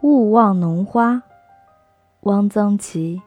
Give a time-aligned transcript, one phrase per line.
[0.00, 1.20] 勿忘农花，
[2.20, 3.20] 汪曾祺。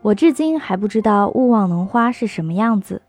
[0.00, 3.00] 我至今还不知道勿忘农花是什么样子，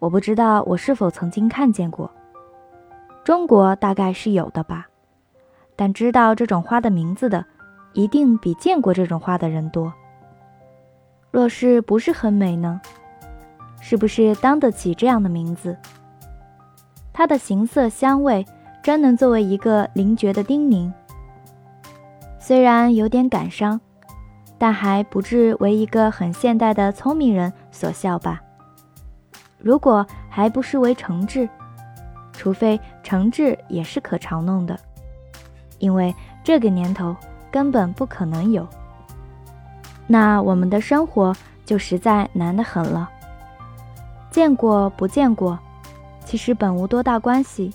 [0.00, 2.10] 我不知道我是否曾经看见过。
[3.22, 4.88] 中国大概是有的吧，
[5.76, 7.46] 但知道这种花的名字的，
[7.92, 9.94] 一定比见过这种花的人多。
[11.30, 12.80] 若是不是很美呢？
[13.80, 15.78] 是不是当得起这样的名字？
[17.12, 18.44] 它的形色香味。
[18.82, 20.90] 专能作为一个灵觉的叮咛，
[22.38, 23.78] 虽然有点感伤，
[24.56, 28.40] 但还不至为一个很现代的聪明人所笑吧。
[29.58, 31.46] 如果还不失为诚挚，
[32.32, 34.78] 除非诚挚也是可嘲弄的，
[35.78, 37.14] 因为这个年头
[37.50, 38.66] 根本不可能有。
[40.06, 43.10] 那我们的生活就实在难得很了。
[44.30, 45.58] 见过不见过，
[46.24, 47.70] 其实本无多大关系。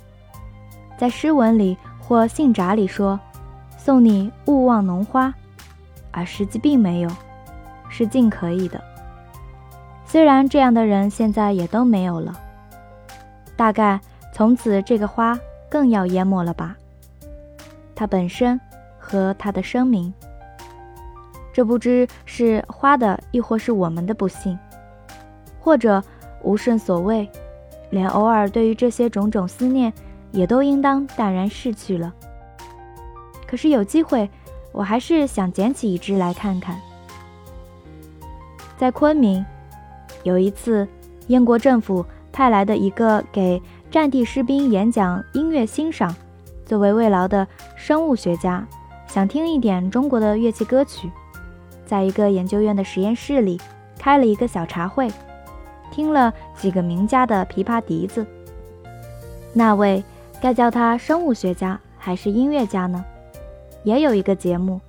[0.98, 3.20] 在诗文里或信札里说
[3.78, 5.34] ：“送你勿忘浓花”，
[6.12, 7.10] 而实际并没有，
[7.90, 8.82] 是尽可以的。
[10.06, 12.34] 虽然这样的人现在也都没有了，
[13.58, 14.00] 大概
[14.32, 15.38] 从此这个花
[15.70, 16.76] 更要淹没了吧。
[17.94, 18.60] 它本身
[18.98, 20.14] 和它的声名，
[21.52, 24.58] 这不知是花的，亦或是我们的不幸，
[25.60, 26.02] 或者
[26.44, 27.30] 无甚所谓，
[27.90, 29.92] 连偶尔对于这些种种思念。
[30.36, 32.14] 也都应当淡然逝去了。
[33.48, 34.30] 可是有机会，
[34.74, 36.80] 我还是想捡起一支来看看。
[38.78, 39.46] 在昆明，
[40.24, 40.86] 有一次，
[41.28, 46.14] 英国政府派来的一个给战地士兵演讲音乐欣赏
[46.66, 47.48] 作为慰劳的
[47.78, 48.68] 生物学家，
[49.08, 51.10] 想听一点中国的乐器歌曲，
[51.86, 53.62] 在一个研究院的实验室里
[53.98, 55.10] 开了一个小茶会，
[55.92, 58.26] 听了几个名家的琵琶笛子。
[59.54, 60.04] 那位。
[60.46, 63.04] 该叫他生物学家还是音乐家呢？
[63.84, 64.80] 也有一个节目，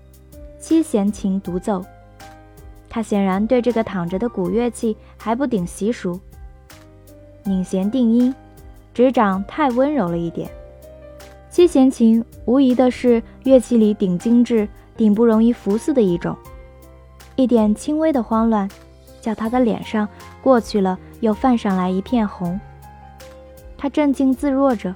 [0.60, 1.82] 七弦琴独奏。
[2.90, 6.20] 他显然对这个躺着的古乐器还不顶习熟。
[7.42, 8.34] 拧弦定音，
[8.92, 10.50] 指掌太温柔了一点。
[11.48, 16.36] 七弦琴无疑的是乐器里顶精致、顶不容易服肆的一种。
[17.34, 18.68] 一点轻微的慌乱，
[19.22, 20.06] 叫他的脸上
[20.42, 22.60] 过去了又泛上来一片红。
[23.78, 24.94] 他镇静自若着。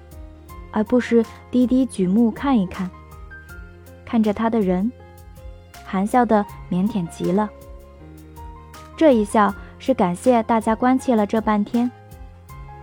[0.73, 2.91] 而不是低低举目看一看，
[4.05, 4.91] 看着他的人，
[5.85, 7.51] 含笑的腼腆极了。
[8.97, 11.91] 这一笑是感谢大家关切了这半天，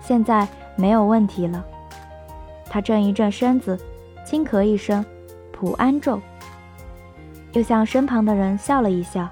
[0.01, 1.63] 现在没有问题了。
[2.69, 3.79] 他正一正身子，
[4.25, 5.05] 轻咳一声，
[5.51, 6.19] 普安咒，
[7.53, 9.29] 又向身旁的人笑了一笑。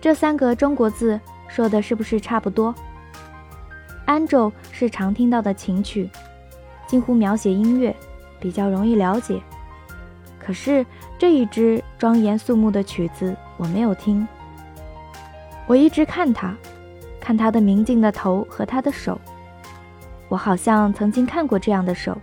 [0.00, 2.74] 这三个中国字说的是不是差不多？
[4.06, 6.08] 安咒是常听到的琴曲。
[6.90, 7.94] 近乎描写音乐，
[8.40, 9.40] 比较容易了解。
[10.40, 10.84] 可是
[11.16, 14.26] 这一支庄严肃穆的曲子我没有听。
[15.68, 16.52] 我一直看他，
[17.20, 19.20] 看他的明净的头和他的手。
[20.28, 22.18] 我好像曾经看过这样的手，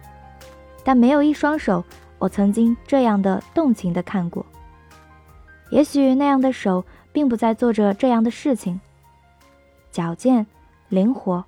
[0.84, 1.81] 但没有一双手
[2.19, 4.45] 我曾经这样的动情的看过。
[5.69, 8.81] 也许那样的手并不在做着这样的事情，
[9.94, 10.45] 矫健、
[10.89, 11.45] 灵活、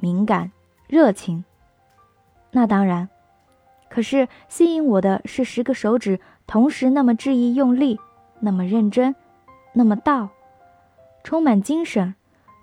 [0.00, 0.50] 敏感、
[0.88, 1.44] 热情。
[2.56, 3.10] 那当然，
[3.90, 8.00] 可是吸引我的是十个手指同时那么致意用力，
[8.40, 9.14] 那么认真，
[9.74, 10.30] 那么道，
[11.22, 12.14] 充满精神，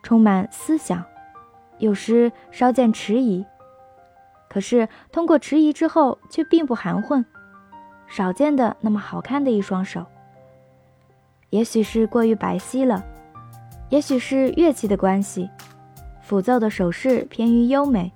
[0.02, 1.06] 充满思想，
[1.78, 3.46] 有时稍见迟疑。
[4.50, 7.24] 可是通过迟疑之后，却并不含混，
[8.08, 10.04] 少见的那么好看的一双手。
[11.52, 13.06] 也许是过于白皙了，
[13.90, 15.48] 也许是乐器的关系，
[16.28, 18.12] 抚奏的手势偏于优美。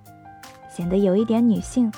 [0.77, 1.91] 显得有一点女性，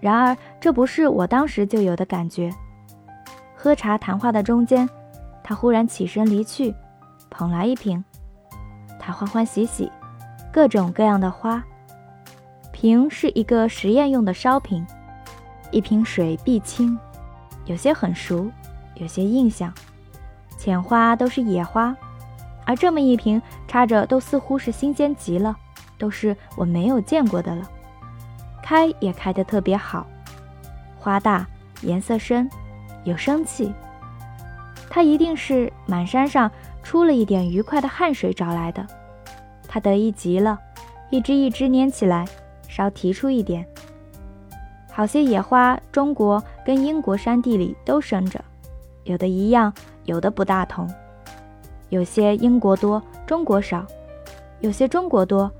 [0.00, 2.50] 然而这不是我当时就有的感觉。
[3.54, 4.88] 喝茶谈话的中间，
[5.44, 6.74] 他忽然起身离去，
[7.28, 8.02] 捧来一瓶，
[8.98, 9.92] 他欢欢喜喜，
[10.50, 11.62] 各种各样的花。
[12.72, 14.86] 瓶是一个实验用的烧瓶，
[15.70, 16.98] 一瓶水碧青，
[17.66, 18.50] 有些很熟，
[18.94, 19.70] 有些印象。
[20.56, 21.94] 浅花都是野花，
[22.64, 25.54] 而这么一瓶插着，都似乎是新鲜极了。
[26.00, 27.68] 都是我没有见过的了，
[28.62, 30.06] 开也开得特别好，
[30.98, 31.46] 花大，
[31.82, 32.50] 颜色深，
[33.04, 33.72] 有生气。
[34.88, 36.50] 它一定是满山上
[36.82, 38.84] 出了一点愉快的汗水找来的，
[39.68, 40.58] 它得意极了，
[41.10, 42.26] 一只一只拈起来，
[42.66, 43.64] 稍提出一点。
[44.90, 48.42] 好些野花，中国跟英国山地里都生着，
[49.04, 49.72] 有的一样，
[50.04, 50.88] 有的不大同，
[51.90, 53.86] 有些英国多，中国少，
[54.60, 55.50] 有些中国多。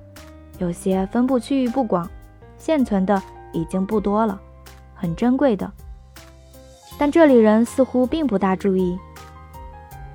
[0.60, 2.08] 有些分布区域不广，
[2.58, 3.20] 现存的
[3.50, 4.38] 已经不多了，
[4.94, 5.70] 很珍贵的。
[6.98, 8.98] 但这里人似乎并不大注意，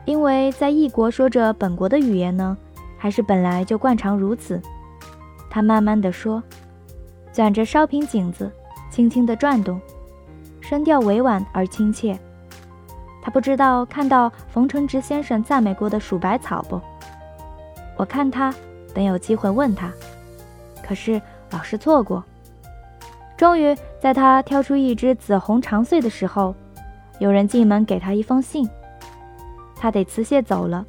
[0.05, 2.55] 因为在异国说着本国的语言呢，
[2.95, 4.61] 还是本来就惯常如此。
[5.49, 6.43] 他慢慢地说，
[7.33, 8.51] 攥着烧瓶颈子，
[8.91, 9.81] 轻轻地转动，
[10.61, 12.19] 声调委婉而亲切。
[13.19, 16.79] 他不知道看到冯承植先生赞美过的鼠百草不？
[17.97, 18.53] 我看他，
[18.93, 19.91] 等有机会问他，
[20.85, 21.21] 可是
[21.51, 22.23] 老是错过。
[23.35, 26.53] 终于在他挑出一只紫红长穗的时候。
[27.17, 28.69] 有人进门给他一封信，
[29.77, 30.85] 他得辞谢走了。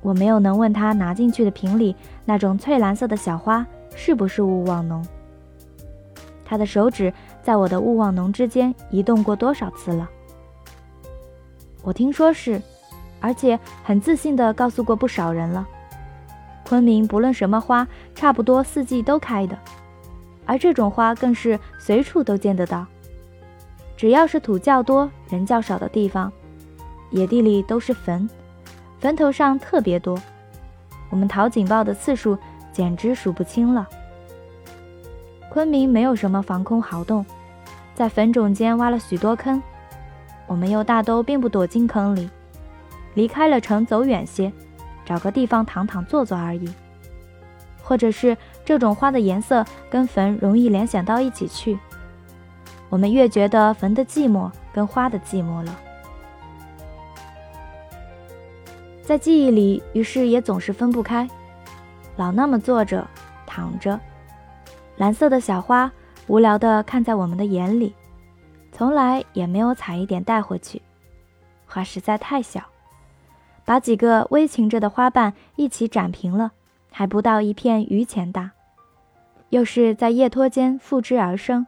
[0.00, 1.94] 我没有能问他拿进去的瓶里
[2.24, 3.64] 那种翠蓝色的小花
[3.94, 5.06] 是不是勿忘浓。
[6.44, 7.12] 他的手指
[7.44, 10.10] 在我的勿忘浓之间移动过多少次了？
[11.84, 12.60] 我听说是，
[13.20, 15.64] 而且很自信地告诉过不少人了。
[16.70, 17.84] 昆明不论什么花，
[18.14, 19.58] 差不多四季都开的，
[20.46, 22.86] 而这种花更是随处都见得到。
[23.96, 26.32] 只要是土较多、人较少的地方，
[27.10, 28.30] 野地里都是坟，
[29.00, 30.16] 坟头上特别多。
[31.10, 32.38] 我们逃警报的次数
[32.72, 33.88] 简直数不清了。
[35.50, 37.26] 昆明没有什么防空壕洞，
[37.96, 39.60] 在坟冢间挖了许多坑，
[40.46, 42.30] 我们又大都并不躲进坑里，
[43.14, 44.52] 离开了城走远些，
[45.10, 46.72] 找个地方躺躺坐坐而已。
[47.82, 51.76] 或者是这种花的颜色跟坟容易联想到一起去。
[52.88, 55.76] 我们越觉得坟的寂寞跟花的寂寞了，
[59.02, 61.28] 在记忆里，于是也总是分不开，
[62.14, 63.04] 老那么坐着
[63.44, 63.98] 躺着，
[64.96, 65.90] 蓝色的小花
[66.28, 67.92] 无聊的看在我们的眼里，
[68.70, 70.80] 从来也没有采一点带回去，
[71.66, 72.62] 花实在太小，
[73.64, 76.52] 把几个微擎着的花瓣一起展平了，
[76.90, 78.50] 还不到一片榆钱大，
[79.50, 81.66] 又是在叶托间附枝而生。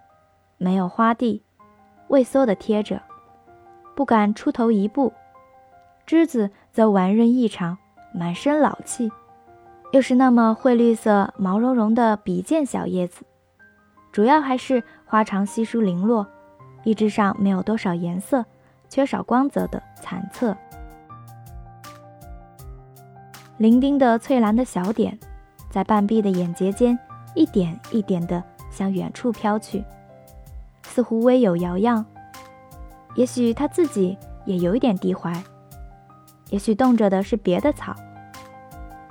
[0.58, 1.42] 没有花蒂，
[2.08, 3.02] 畏缩地贴着，
[3.94, 5.12] 不敢出头一步。
[6.06, 7.78] 枝子则顽韧异常，
[8.12, 9.10] 满身老气，
[9.92, 13.24] 又是那么灰绿色、毛茸茸的笔尖小叶子。
[14.12, 16.26] 主要还是花长稀疏零落，
[16.84, 18.44] 一枝上没有多少颜色，
[18.88, 20.56] 缺少光泽的残侧。
[23.62, 25.16] 伶仃的翠蓝的小点，
[25.70, 26.98] 在半闭的眼睫间，
[27.32, 28.42] 一点一点地
[28.72, 29.84] 向远处飘去。
[30.82, 32.04] 似乎微有摇漾，
[33.14, 35.32] 也许他自己也有一点低怀，
[36.50, 37.94] 也许动着的是别的草。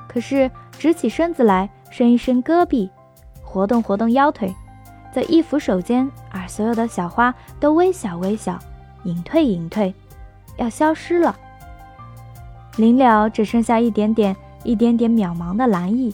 [0.05, 2.91] 可是直起身子来，伸一伸胳臂，
[3.41, 4.53] 活动活动腰腿，
[5.13, 8.59] 在一扶手间，而所有的小花都微小微小，
[9.05, 9.93] 隐退隐退，
[10.57, 11.33] 要消失了。
[12.77, 16.13] 临了，只剩下一点点、一点点渺茫的蓝意，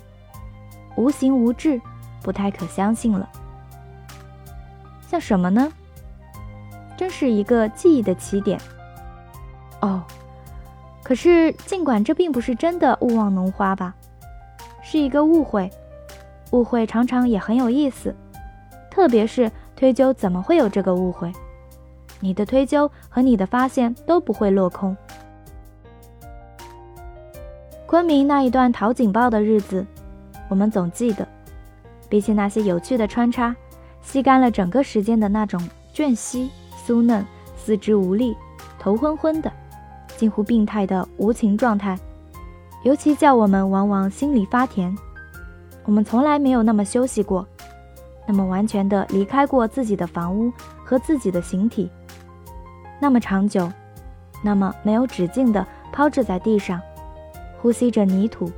[0.96, 1.80] 无形无质，
[2.22, 3.30] 不太可相信了。
[5.08, 5.72] 像什么呢？
[6.98, 8.60] 真是一个记忆的起点。
[9.82, 10.04] 哦，
[11.04, 13.94] 可是尽管这并不是真的勿忘浓花吧，
[14.82, 15.70] 是一个误会。
[16.52, 18.16] 误会常常也很有意思，
[18.90, 21.32] 特别是推究怎么会有这个误会，
[22.20, 24.98] 你的推究和你的发现都不会落空。
[27.88, 29.86] 昆明那一段讨警报的日子，
[30.50, 31.26] 我们总记得，
[32.10, 33.56] 比起那些有趣的穿插。
[34.02, 35.62] 吸干了整个时间的那种
[35.94, 36.50] 倦息、
[36.86, 38.36] 酥嫩、四肢无力、
[38.78, 39.50] 头昏昏的、
[40.18, 41.98] 近乎病态的无情状态，
[42.84, 44.94] 尤其叫我们往往心里发甜。
[45.86, 47.48] 我们从来没有那么休息过，
[48.26, 50.52] 那么完全的离开过自己的房屋
[50.84, 51.90] 和自己的形体，
[53.00, 53.72] 那么长久，
[54.44, 56.82] 那么没有止境的抛掷在地上，
[57.62, 58.52] 呼吸着泥土，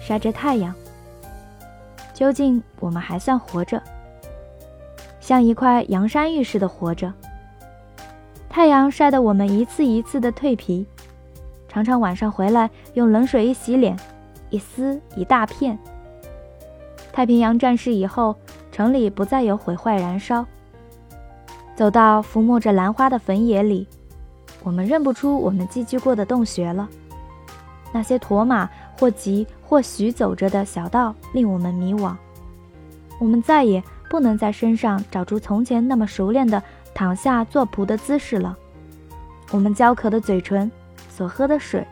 [0.00, 0.74] 晒着太阳。
[2.14, 3.82] 究竟我们还算活着？
[5.20, 7.12] 像一块洋山玉似的活着，
[8.48, 10.86] 太阳晒得我们一次一次的蜕皮，
[11.68, 13.98] 常常晚上回来用冷水一洗脸，
[14.50, 15.78] 一撕一大片。
[17.12, 18.36] 太平洋战事以后，
[18.70, 20.46] 城里不再有毁坏燃烧。
[21.74, 23.86] 走到浮没着兰花的坟野里，
[24.62, 26.88] 我们认不出我们寄居过的洞穴了。
[27.96, 28.68] 那些驼马
[29.00, 32.14] 或疾或徐走着的小道令我们迷惘，
[33.18, 33.82] 我们再也。
[34.08, 36.62] 不能在身上找出从前那么熟练的
[36.94, 38.56] 躺下做仆的姿势了。
[39.50, 40.70] 我们焦渴的嘴唇，
[41.10, 41.84] 所喝的水，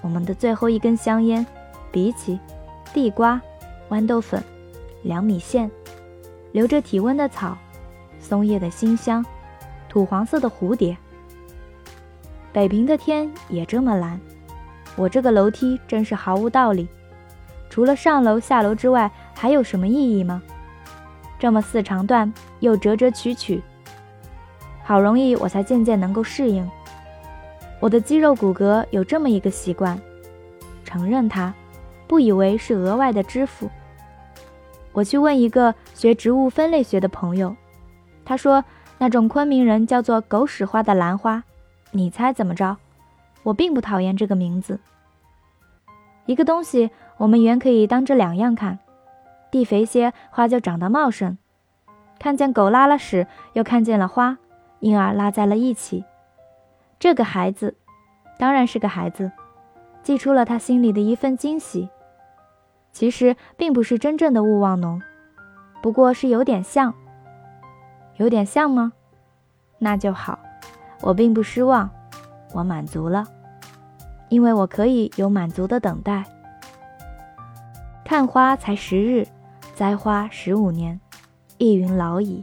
[0.00, 1.44] 我们的最后一根香烟，
[1.92, 2.40] 比起
[2.94, 3.38] 地瓜、
[3.90, 4.42] 豌豆粉、
[5.02, 5.70] 凉米线，
[6.52, 7.58] 留着体温的草，
[8.18, 9.22] 松叶的馨香，
[9.86, 10.96] 土黄色的蝴蝶。
[12.54, 14.18] 北平的天也这么蓝。
[14.96, 16.88] 我这个楼梯真是毫无道理。
[17.68, 20.40] 除了上楼下楼之外，还有什么意义吗？
[21.38, 23.60] 这么四长段，又折折曲曲，
[24.84, 26.68] 好容易我才渐渐能够适应。
[27.80, 30.00] 我的肌肉骨骼有这么一个习惯，
[30.84, 31.52] 承认它，
[32.06, 33.68] 不以为是额外的支付。
[34.92, 37.54] 我去问一个学植物分类学的朋友，
[38.24, 38.64] 他说
[38.96, 41.42] 那种昆明人叫做狗屎花的兰花，
[41.90, 42.76] 你猜怎么着？
[43.44, 44.80] 我并不讨厌这个名字。
[46.26, 48.80] 一个东西，我们原可以当这两样看，
[49.50, 51.36] 地肥些，花就长得茂盛；
[52.18, 54.38] 看见狗拉了屎，又看见了花，
[54.80, 56.04] 因而拉在了一起。
[56.98, 57.76] 这个孩子，
[58.38, 59.30] 当然是个孩子，
[60.02, 61.90] 寄出了他心里的一份惊喜。
[62.90, 65.02] 其实并不是真正的勿忘农，
[65.82, 66.94] 不过是有点像。
[68.16, 68.92] 有点像吗？
[69.78, 70.38] 那就好，
[71.02, 71.90] 我并不失望，
[72.54, 73.26] 我满足了。
[74.30, 76.24] 因为我可以有满足的等待。
[78.04, 79.26] 看花才十日，
[79.74, 80.98] 栽花十五年，
[81.58, 82.42] 一云老矣。